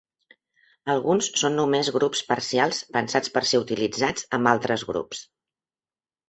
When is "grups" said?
1.97-2.23, 4.95-5.23